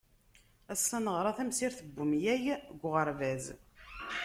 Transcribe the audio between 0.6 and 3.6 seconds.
Ass-a neɣra tamsirt n umyag deg uɣerbaz.